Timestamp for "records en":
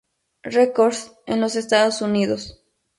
0.45-1.41